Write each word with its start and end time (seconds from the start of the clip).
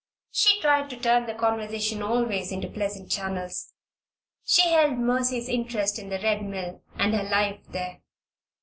She 0.31 0.59
tried 0.61 0.89
to 0.89 0.97
turn 0.97 1.27
the 1.27 1.35
conversation 1.35 2.01
always 2.01 2.51
into 2.51 2.67
pleasant 2.67 3.11
channels. 3.11 3.71
She 4.43 4.63
held 4.69 4.97
Mercy's 4.97 5.47
interest 5.47 5.99
in 5.99 6.09
the 6.09 6.17
Red 6.17 6.43
Mill 6.43 6.81
and 6.95 7.13
her 7.13 7.23
life 7.29 7.61
there. 7.69 8.01